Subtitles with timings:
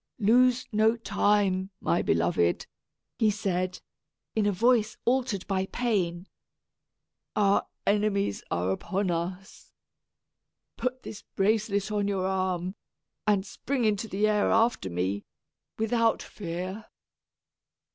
[0.17, 2.65] "Lose no time, my beloved!"
[3.19, 3.79] he said,
[4.35, 6.27] in a voice altered by pain.
[7.35, 9.71] "Our enemies are upon us.
[10.75, 12.73] Put this bracelet on your arm,
[13.27, 15.23] and spring into the air after me,
[15.77, 16.87] without fear."